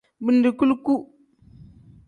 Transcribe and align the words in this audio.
Bindi 0.23 0.49
kuluku. 0.57 0.93